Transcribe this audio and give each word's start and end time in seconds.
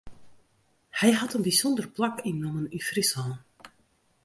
Hy 0.97 1.11
hat 1.19 1.35
in 1.37 1.45
bysûnder 1.47 1.87
plak 1.95 2.17
ynnommen 2.29 2.71
yn 2.75 2.85
Fryslân. 2.89 3.33